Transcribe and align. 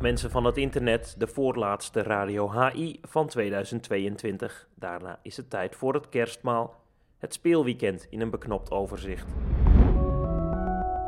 mensen 0.00 0.30
van 0.30 0.44
het 0.44 0.56
internet, 0.56 1.14
de 1.18 1.26
voorlaatste 1.26 2.02
Radio 2.02 2.52
HI 2.52 2.98
van 3.02 3.26
2022. 3.26 4.68
Daarna 4.74 5.18
is 5.22 5.36
het 5.36 5.50
tijd 5.50 5.76
voor 5.76 5.94
het 5.94 6.08
kerstmaal, 6.08 6.80
het 7.18 7.34
speelweekend 7.34 8.06
in 8.10 8.20
een 8.20 8.30
beknopt 8.30 8.70
overzicht. 8.70 9.26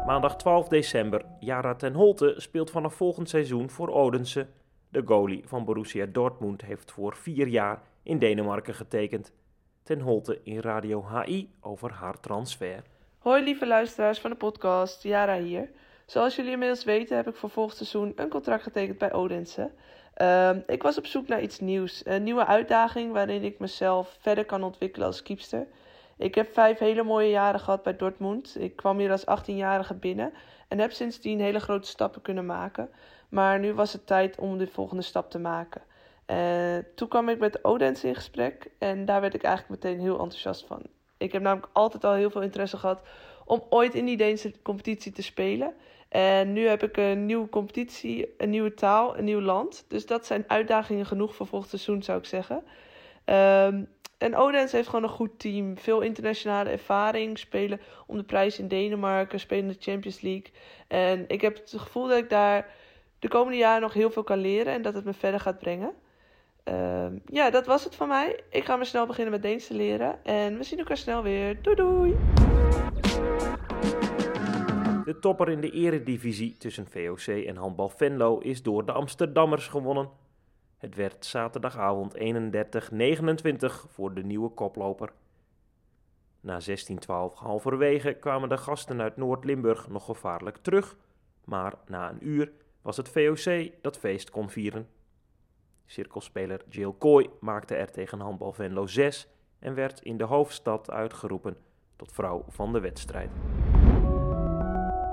Maandag 0.07 0.37
12 0.37 0.69
december, 0.69 1.25
Jara 1.41 1.75
ten 1.75 1.95
Holte 1.95 2.35
speelt 2.37 2.71
vanaf 2.71 2.95
volgend 2.95 3.29
seizoen 3.29 3.71
voor 3.71 3.89
Odense. 3.89 4.47
De 4.89 5.03
goalie 5.05 5.43
van 5.47 5.65
Borussia 5.65 6.07
Dortmund 6.07 6.63
heeft 6.63 6.91
voor 6.91 7.17
vier 7.17 7.47
jaar 7.47 7.83
in 8.03 8.19
Denemarken 8.19 8.75
getekend. 8.75 9.33
Ten 9.83 10.01
Holte 10.01 10.41
in 10.43 10.61
Radio 10.61 11.05
HI 11.09 11.51
over 11.61 11.93
haar 11.93 12.21
transfer. 12.21 12.83
Hoi 13.19 13.45
lieve 13.45 13.67
luisteraars 13.67 14.19
van 14.21 14.31
de 14.31 14.37
podcast, 14.37 15.03
Jara 15.03 15.39
hier. 15.39 15.71
Zoals 16.09 16.37
jullie 16.37 16.53
inmiddels 16.53 16.85
weten 16.85 17.17
heb 17.17 17.29
ik 17.29 17.35
voor 17.35 17.51
volgend 17.51 17.77
seizoen 17.77 18.13
een 18.17 18.29
contract 18.29 18.63
getekend 18.63 18.99
bij 18.99 19.13
Odense. 19.13 19.71
Ehm, 20.15 20.61
ik 20.67 20.83
was 20.83 20.99
op 20.99 21.07
zoek 21.07 21.29
naar 21.29 21.43
iets 21.43 21.61
nieuws, 21.61 22.03
een 22.05 22.23
nieuwe 22.23 22.47
uitdaging 22.47 23.13
waarin 23.13 23.45
ik 23.45 23.59
mezelf 23.59 24.17
verder 24.21 24.45
kan 24.45 24.63
ontwikkelen 24.63 25.07
als 25.07 25.23
keepster. 25.23 25.67
Ik 26.17 26.35
heb 26.35 26.53
vijf 26.53 26.79
hele 26.79 27.03
mooie 27.03 27.31
jaren 27.31 27.61
gehad 27.61 27.83
bij 27.83 27.97
Dortmund. 27.97 28.57
Ik 28.61 28.77
kwam 28.77 28.99
hier 28.99 29.11
als 29.11 29.25
18-jarige 29.25 29.95
binnen 29.95 30.33
en 30.69 30.79
heb 30.79 30.93
sindsdien 30.93 31.41
hele 31.41 31.61
grote 31.61 31.89
stappen 31.89 32.23
kunnen 32.23 32.47
maken. 32.47 32.91
Maar 33.29 33.59
nu 33.59 33.75
was 33.75 33.93
het 33.93 34.07
tijd 34.07 34.39
om 34.39 34.59
de 34.59 34.67
volgende 34.67 35.03
stap 35.03 35.31
te 35.31 35.39
maken. 35.39 35.83
Uh, 36.31 36.79
toen 36.95 37.09
kwam 37.09 37.29
ik 37.29 37.39
met 37.39 37.65
Odense 37.65 38.07
in 38.07 38.15
gesprek 38.15 38.71
en 38.79 39.05
daar 39.05 39.21
werd 39.21 39.35
ik 39.35 39.43
eigenlijk 39.43 39.83
meteen 39.83 40.01
heel 40.01 40.19
enthousiast 40.19 40.67
van. 40.67 40.83
Ik 41.17 41.33
heb 41.33 41.43
namelijk 41.43 41.71
altijd 41.73 42.05
al 42.05 42.13
heel 42.13 42.31
veel 42.31 42.43
interesse 42.43 42.77
gehad 42.77 43.01
om 43.45 43.63
ooit 43.69 43.95
in 43.95 44.05
die 44.05 44.17
Deense 44.17 44.53
competitie 44.63 45.13
te 45.13 45.23
spelen. 45.23 45.75
En 46.09 46.53
nu 46.53 46.67
heb 46.67 46.83
ik 46.83 46.97
een 46.97 47.27
nieuwe 47.27 47.49
competitie, 47.49 48.35
een 48.37 48.51
nieuwe 48.51 48.75
taal, 48.75 49.19
een 49.19 49.25
nieuw 49.25 49.41
land. 49.41 49.85
Dus 49.89 50.07
dat 50.07 50.27
zijn 50.27 50.45
uitdagingen 50.47 51.07
genoeg 51.07 51.35
voor 51.35 51.47
volgend 51.47 51.71
seizoen, 51.71 52.03
zou 52.03 52.19
ik 52.19 52.25
zeggen. 52.25 52.63
Um, 53.25 53.89
en 54.19 54.37
Odense 54.37 54.77
heeft 54.77 54.89
gewoon 54.89 55.05
een 55.05 55.11
goed 55.11 55.39
team. 55.39 55.79
Veel 55.79 56.01
internationale 56.01 56.71
ervaring. 56.71 57.39
Spelen 57.39 57.81
om 58.07 58.17
de 58.17 58.23
prijs 58.23 58.59
in 58.59 58.69
Denemarken. 58.69 59.41
Spelen 59.41 59.65
in 59.65 59.71
de 59.71 59.91
Champions 59.91 60.21
League. 60.21 60.51
En 60.89 61.25
ik 61.29 61.41
heb 61.41 61.57
het 61.57 61.75
gevoel 61.77 62.07
dat 62.07 62.19
ik 62.19 62.31
daar 62.31 62.71
de 63.19 63.29
komende 63.29 63.59
jaren 63.59 63.81
nog 63.81 63.93
heel 63.93 64.11
veel 64.11 64.23
kan 64.23 64.39
leren. 64.39 64.73
En 64.73 64.83
dat 64.83 64.95
het 64.95 65.05
me 65.05 65.13
verder 65.13 65.41
gaat 65.41 65.59
brengen. 65.59 65.93
Uh, 66.65 67.07
ja, 67.27 67.51
dat 67.51 67.67
was 67.67 67.85
het 67.85 67.95
van 67.95 68.09
mij. 68.09 68.41
Ik 68.51 68.65
ga 68.65 68.77
maar 68.77 68.87
snel 68.87 69.07
beginnen 69.07 69.33
met 69.33 69.43
Deens 69.43 69.67
te 69.67 69.75
leren. 69.75 70.25
En 70.25 70.57
we 70.57 70.65
zien 70.65 70.79
elkaar 70.79 70.97
snel 70.97 71.23
weer. 71.23 71.63
Doei 71.63 71.77
doei! 71.77 72.17
De 75.09 75.19
topper 75.19 75.49
in 75.49 75.61
de 75.61 75.71
eredivisie 75.71 76.57
tussen 76.57 76.87
VOC 76.87 77.27
en 77.27 77.57
Handbal 77.57 77.89
Venlo 77.89 78.39
is 78.39 78.63
door 78.63 78.87
de 78.87 78.93
Amsterdammers 78.93 79.69
gewonnen. 79.69 80.11
Het 80.79 80.95
werd 80.95 81.25
zaterdagavond 81.25 82.15
31-29 82.15 82.21
voor 83.89 84.15
de 84.15 84.23
nieuwe 84.23 84.49
koploper. 84.49 85.13
Na 86.41 86.61
16-12 86.61 86.65
halverwege 87.35 88.13
kwamen 88.13 88.49
de 88.49 88.57
gasten 88.57 89.01
uit 89.01 89.17
Noord-Limburg 89.17 89.89
nog 89.89 90.05
gevaarlijk 90.05 90.57
terug, 90.57 90.97
maar 91.45 91.75
na 91.87 92.11
een 92.11 92.27
uur 92.29 92.53
was 92.83 92.97
het 92.97 93.09
VOC 93.09 93.71
dat 93.83 93.99
feest 93.99 94.31
kon 94.31 94.51
vieren. 94.51 94.89
Cirkelspeler 95.87 96.65
Jill 96.69 96.95
Kooi 96.99 97.31
maakte 97.41 97.75
er 97.75 97.91
tegen 97.91 98.21
handbal 98.21 98.53
Venlo 98.53 98.87
6 98.87 99.29
en 99.59 99.75
werd 99.75 100.01
in 100.01 100.17
de 100.17 100.25
hoofdstad 100.25 100.91
uitgeroepen 100.91 101.57
tot 101.97 102.13
vrouw 102.13 102.45
van 102.49 102.73
de 102.73 102.81
wedstrijd. 102.81 103.31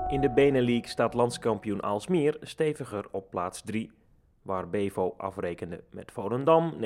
In 0.08 0.20
de 0.20 0.30
Benelux 0.30 0.90
staat 0.90 1.14
landskampioen 1.14 1.82
Aalsmeer 1.82 2.36
steviger 2.40 3.04
op 3.10 3.30
plaats 3.30 3.62
3, 3.62 3.90
waar 4.42 4.68
Bevo 4.68 5.14
afrekende 5.16 5.82
met 5.90 6.12
Volendam 6.12 6.74
29-27. 6.74 6.76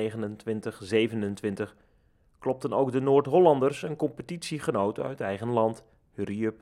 Klopten 2.39 2.73
ook 2.73 2.91
de 2.91 2.99
Noord-Hollanders 2.99 3.81
een 3.81 3.95
competitiegenoot 3.95 4.99
uit 4.99 5.21
eigen 5.21 5.49
land, 5.49 5.83
Hurry 6.11 6.53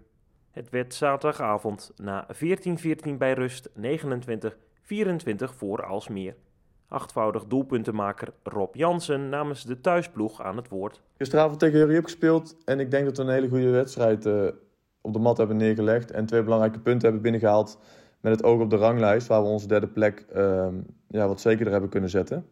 Het 0.51 0.69
werd 0.69 0.93
zaterdagavond 0.93 1.91
na 1.95 2.27
14-14 2.33 2.37
bij 3.17 3.33
rust 3.33 3.69
29-24 3.69 3.73
voor 5.55 5.85
Aalsmeer. 5.85 6.35
Achtvoudig 6.87 7.45
doelpuntenmaker 7.45 8.33
Rob 8.43 8.75
Jansen 8.75 9.29
namens 9.29 9.63
de 9.63 9.81
thuisploeg 9.81 10.41
aan 10.41 10.55
het 10.55 10.69
woord. 10.69 11.01
Gisteravond 11.17 11.59
tegen 11.59 11.79
Hurry 11.79 12.01
gespeeld 12.01 12.57
en 12.65 12.79
ik 12.79 12.91
denk 12.91 13.05
dat 13.05 13.17
we 13.17 13.23
een 13.23 13.29
hele 13.29 13.49
goede 13.49 13.69
wedstrijd 13.69 14.25
uh, 14.25 14.47
op 15.01 15.13
de 15.13 15.19
mat 15.19 15.37
hebben 15.37 15.57
neergelegd. 15.57 16.11
En 16.11 16.25
twee 16.25 16.43
belangrijke 16.43 16.79
punten 16.79 17.03
hebben 17.03 17.21
binnengehaald 17.21 17.79
met 18.21 18.31
het 18.31 18.43
oog 18.43 18.61
op 18.61 18.69
de 18.69 18.75
ranglijst, 18.75 19.27
waar 19.27 19.41
we 19.41 19.47
onze 19.47 19.67
derde 19.67 19.87
plek 19.87 20.25
uh, 20.35 20.67
ja, 21.07 21.27
wat 21.27 21.41
zekerder 21.41 21.71
hebben 21.71 21.89
kunnen 21.89 22.09
zetten. 22.09 22.45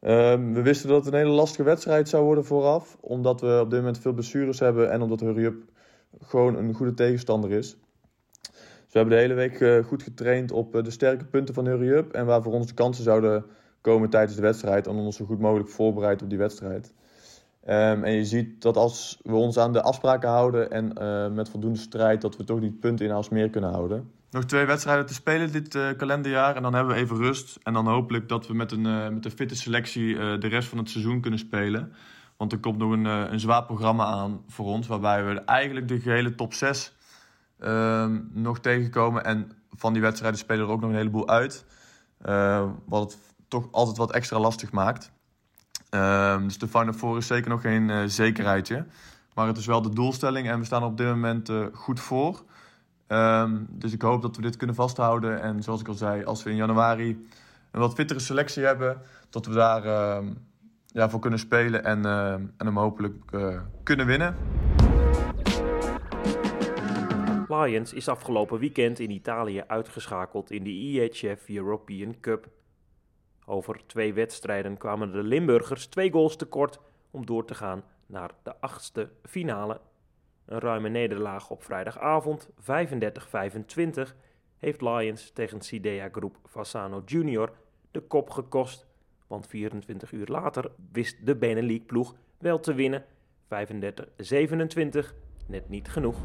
Uh, 0.00 0.10
we 0.34 0.62
wisten 0.62 0.88
dat 0.88 1.04
het 1.04 1.14
een 1.14 1.20
hele 1.20 1.34
lastige 1.34 1.62
wedstrijd 1.62 2.08
zou 2.08 2.24
worden 2.24 2.44
vooraf, 2.44 2.96
omdat 3.00 3.40
we 3.40 3.60
op 3.60 3.70
dit 3.70 3.78
moment 3.78 3.98
veel 3.98 4.12
blessures 4.12 4.58
hebben 4.58 4.90
en 4.90 5.02
omdat 5.02 5.20
Hurry 5.20 5.44
Up 5.44 5.62
gewoon 6.20 6.56
een 6.56 6.74
goede 6.74 6.94
tegenstander 6.94 7.50
is. 7.50 7.76
Dus 8.40 8.92
we 8.92 8.98
hebben 8.98 9.16
de 9.16 9.22
hele 9.22 9.34
week 9.34 9.60
uh, 9.60 9.84
goed 9.84 10.02
getraind 10.02 10.52
op 10.52 10.76
uh, 10.76 10.82
de 10.82 10.90
sterke 10.90 11.24
punten 11.24 11.54
van 11.54 11.66
Hurry 11.66 11.88
Up 11.88 12.12
en 12.12 12.26
waar 12.26 12.42
voor 12.42 12.52
ons 12.52 12.66
de 12.66 12.74
kansen 12.74 13.04
zouden 13.04 13.44
komen 13.80 14.10
tijdens 14.10 14.36
de 14.36 14.42
wedstrijd 14.42 14.86
en 14.86 14.94
ons 14.94 15.16
zo 15.16 15.24
goed 15.24 15.40
mogelijk 15.40 15.68
voorbereid 15.68 16.22
op 16.22 16.28
die 16.28 16.38
wedstrijd. 16.38 16.92
Um, 17.68 18.04
en 18.04 18.12
je 18.12 18.24
ziet 18.24 18.62
dat 18.62 18.76
als 18.76 19.18
we 19.22 19.34
ons 19.34 19.58
aan 19.58 19.72
de 19.72 19.82
afspraken 19.82 20.28
houden 20.28 20.70
en 20.70 20.92
uh, 21.02 21.28
met 21.28 21.48
voldoende 21.48 21.78
strijd, 21.78 22.20
dat 22.20 22.36
we 22.36 22.44
toch 22.44 22.60
die 22.60 22.70
punten 22.70 23.06
in 23.06 23.24
meer 23.30 23.50
kunnen 23.50 23.70
houden. 23.70 24.10
Nog 24.30 24.44
twee 24.44 24.64
wedstrijden 24.64 25.06
te 25.06 25.14
spelen 25.14 25.52
dit 25.52 25.74
uh, 25.74 25.88
kalenderjaar 25.96 26.56
en 26.56 26.62
dan 26.62 26.74
hebben 26.74 26.94
we 26.94 27.00
even 27.00 27.16
rust. 27.16 27.58
En 27.62 27.72
dan 27.72 27.86
hopelijk 27.86 28.28
dat 28.28 28.46
we 28.46 28.54
met 28.54 28.72
een, 28.72 28.84
uh, 28.84 29.08
met 29.08 29.24
een 29.24 29.30
fitte 29.30 29.56
selectie 29.56 30.14
de 30.14 30.48
rest 30.48 30.68
van 30.68 30.78
het 30.78 30.90
seizoen 30.90 31.20
kunnen 31.20 31.38
spelen. 31.38 31.92
Want 32.36 32.52
er 32.52 32.58
komt 32.58 32.78
nog 32.78 32.92
een, 32.92 33.04
een 33.04 33.40
zwaar 33.40 33.64
programma 33.64 34.04
aan 34.04 34.42
voor 34.46 34.66
ons, 34.66 34.86
waarbij 34.86 35.24
we 35.24 35.40
eigenlijk 35.40 35.88
de 35.88 36.00
gehele 36.00 36.34
top 36.34 36.54
6 36.54 36.96
ehm, 37.58 38.20
nog 38.32 38.60
tegenkomen. 38.60 39.24
En 39.24 39.52
van 39.70 39.92
die 39.92 40.02
wedstrijden 40.02 40.38
spelen 40.38 40.66
er 40.66 40.72
ook 40.72 40.80
nog 40.80 40.90
een 40.90 40.96
heleboel 40.96 41.28
uit. 41.28 41.64
wat 42.86 43.12
het 43.12 43.18
toch 43.48 43.68
altijd 43.70 43.96
wat 43.96 44.12
extra 44.12 44.38
lastig 44.38 44.72
maakt. 44.72 45.12
Um, 45.94 46.42
dus 46.44 46.58
de 46.58 46.68
Final 46.68 46.92
Four 46.92 47.16
is 47.16 47.26
zeker 47.26 47.50
nog 47.50 47.60
geen 47.60 47.88
uh, 47.88 48.02
zekerheidje. 48.06 48.84
Maar 49.34 49.46
het 49.46 49.56
is 49.56 49.66
wel 49.66 49.82
de 49.82 49.94
doelstelling 49.94 50.48
en 50.48 50.58
we 50.58 50.64
staan 50.64 50.84
op 50.84 50.96
dit 50.96 51.06
moment 51.06 51.50
uh, 51.50 51.66
goed 51.72 52.00
voor. 52.00 52.42
Um, 53.08 53.66
dus 53.70 53.92
ik 53.92 54.02
hoop 54.02 54.22
dat 54.22 54.36
we 54.36 54.42
dit 54.42 54.56
kunnen 54.56 54.76
vasthouden. 54.76 55.42
En 55.42 55.62
zoals 55.62 55.80
ik 55.80 55.88
al 55.88 55.94
zei, 55.94 56.24
als 56.24 56.42
we 56.42 56.50
in 56.50 56.56
januari 56.56 57.28
een 57.70 57.80
wat 57.80 57.94
fittere 57.94 58.20
selectie 58.20 58.64
hebben, 58.64 59.00
dat 59.30 59.46
we 59.46 59.54
daar 59.54 59.84
uh, 59.84 60.28
ja, 60.86 61.10
voor 61.10 61.20
kunnen 61.20 61.38
spelen 61.38 61.84
en, 61.84 62.04
en 62.56 62.66
hem 62.66 62.76
hopelijk 62.76 63.14
uh, 63.30 63.60
kunnen 63.82 64.06
winnen. 64.06 64.36
Lions 67.48 67.92
is 67.92 68.08
afgelopen 68.08 68.58
weekend 68.58 68.98
in 68.98 69.10
Italië 69.10 69.62
uitgeschakeld 69.66 70.50
in 70.50 70.64
de 70.64 70.70
IHF 70.70 71.48
European 71.48 72.20
Cup. 72.20 72.46
Over 73.44 73.80
twee 73.86 74.14
wedstrijden 74.14 74.76
kwamen 74.76 75.12
de 75.12 75.22
Limburgers 75.22 75.86
twee 75.86 76.12
goals 76.12 76.36
tekort 76.36 76.80
om 77.10 77.26
door 77.26 77.44
te 77.44 77.54
gaan 77.54 77.84
naar 78.06 78.30
de 78.42 78.60
achtste 78.60 79.10
finale. 79.22 79.80
Een 80.44 80.60
ruime 80.60 80.88
nederlaag 80.88 81.50
op 81.50 81.62
vrijdagavond, 81.62 82.50
35-25, 82.50 82.54
heeft 84.58 84.80
Lions 84.80 85.30
tegen 85.30 85.60
Sidea 85.60 86.08
Groep 86.12 86.36
Fasano 86.48 87.02
Junior 87.06 87.52
de 87.90 88.00
kop 88.00 88.30
gekost. 88.30 88.86
Want 89.26 89.46
24 89.46 90.12
uur 90.12 90.26
later 90.26 90.70
wist 90.92 91.26
de 91.26 91.36
Benelink-ploeg 91.36 92.14
wel 92.38 92.60
te 92.60 92.74
winnen, 92.74 93.04
35-27, 93.44 93.48
net 95.46 95.68
niet 95.68 95.88
genoeg. 95.88 96.16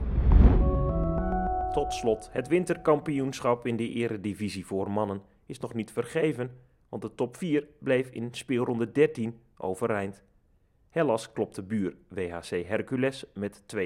Tot 1.73 1.93
slot, 1.93 2.29
het 2.31 2.47
winterkampioenschap 2.47 3.65
in 3.65 3.75
de 3.75 3.89
eredivisie 3.89 4.65
voor 4.65 4.91
mannen 4.91 5.21
is 5.45 5.59
nog 5.59 5.73
niet 5.73 5.91
vergeven 5.91 6.51
want 6.89 7.01
de 7.01 7.15
top 7.15 7.37
4 7.37 7.67
bleef 7.79 8.09
in 8.09 8.29
speelronde 8.31 8.91
13 8.91 9.39
overeind. 9.57 10.23
Hellas 10.89 11.31
klopte 11.31 11.63
buur 11.63 11.95
WHC 12.07 12.67
Hercules 12.67 13.25
met 13.33 13.63
32-33. 13.75 13.77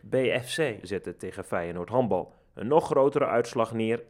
BFC 0.00 0.78
zette 0.82 1.16
tegen 1.16 1.44
Feyenoord 1.44 1.88
Handbal 1.88 2.34
een 2.54 2.66
nog 2.66 2.86
grotere 2.86 3.26
uitslag 3.26 3.72
neer, 3.72 4.02
37-23. 4.02 4.06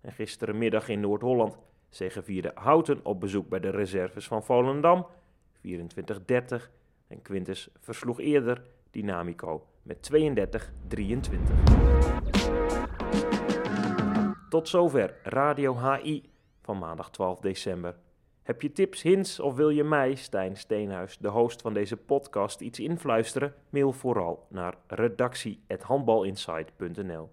En 0.00 0.12
gisterenmiddag 0.12 0.88
in 0.88 1.00
Noord-Holland 1.00 1.58
zegevierde 1.88 2.50
Houten 2.54 3.00
op 3.02 3.20
bezoek 3.20 3.48
bij 3.48 3.60
de 3.60 3.70
reserves 3.70 4.26
van 4.26 4.44
Volendam, 4.44 5.06
24-30. 5.56 5.60
En 7.08 7.22
Quintus 7.22 7.68
versloeg 7.80 8.20
eerder 8.20 8.62
Dynamico 8.90 9.66
met 9.82 10.10
32-23. 10.12 12.95
Tot 14.56 14.68
zover 14.68 15.14
Radio 15.22 15.78
HI 15.78 16.30
van 16.62 16.78
maandag 16.78 17.10
12 17.10 17.40
december. 17.40 17.96
Heb 18.42 18.62
je 18.62 18.72
tips, 18.72 19.02
hints 19.02 19.40
of 19.40 19.54
wil 19.54 19.68
je 19.68 19.84
mij, 19.84 20.14
Stijn 20.14 20.56
Steenhuis, 20.56 21.18
de 21.18 21.28
host 21.28 21.62
van 21.62 21.74
deze 21.74 21.96
podcast, 21.96 22.60
iets 22.60 22.80
influisteren? 22.80 23.54
Mail 23.70 23.92
vooral 23.92 24.46
naar 24.48 24.74
redactie.handbalinsight.nl 24.86 27.30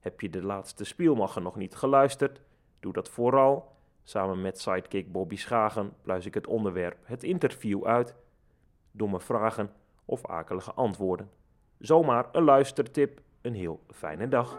Heb 0.00 0.20
je 0.20 0.30
de 0.30 0.42
laatste 0.42 0.84
Spielmacher 0.84 1.42
nog 1.42 1.56
niet 1.56 1.74
geluisterd? 1.74 2.40
Doe 2.80 2.92
dat 2.92 3.08
vooral. 3.08 3.76
Samen 4.04 4.40
met 4.40 4.60
sidekick 4.60 5.12
Bobby 5.12 5.36
Schagen 5.36 5.92
pluis 6.02 6.26
ik 6.26 6.34
het 6.34 6.46
onderwerp, 6.46 6.98
het 7.02 7.22
interview 7.22 7.84
uit. 7.84 8.14
Domme 8.90 9.20
vragen 9.20 9.70
of 10.04 10.26
akelige 10.26 10.72
antwoorden. 10.72 11.30
Zomaar 11.78 12.28
een 12.32 12.44
luistertip. 12.44 13.20
Een 13.40 13.54
heel 13.54 13.80
fijne 13.90 14.28
dag. 14.28 14.58